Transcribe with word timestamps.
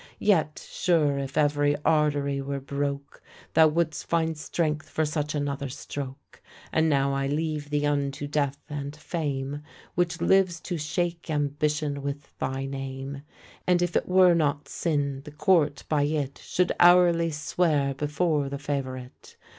Yet 0.17 0.67
sure 0.71 1.19
if 1.19 1.37
every 1.37 1.75
artery 1.85 2.41
were 2.41 2.59
broke, 2.59 3.21
Thou 3.53 3.67
wouldst 3.67 4.07
find 4.09 4.35
strength 4.35 4.89
for 4.89 5.05
such 5.05 5.35
another 5.35 5.69
stroke. 5.69 6.41
And 6.73 6.89
now 6.89 7.13
I 7.13 7.27
leave 7.27 7.69
thee 7.69 7.85
unto 7.85 8.25
Death 8.25 8.57
and 8.67 8.95
Fame, 8.95 9.61
Which 9.93 10.19
lives 10.19 10.59
to 10.61 10.77
shake 10.79 11.29
Ambition 11.29 12.01
with 12.01 12.35
thy 12.39 12.65
name; 12.65 13.21
And 13.67 13.83
if 13.83 13.95
it 13.95 14.07
were 14.09 14.33
not 14.33 14.67
sin, 14.67 15.21
the 15.23 15.29
court 15.31 15.83
by 15.87 16.01
it 16.05 16.41
Should 16.43 16.71
hourly 16.79 17.29
swear 17.29 17.93
before 17.93 18.49
the 18.49 18.57
favourite. 18.57 19.37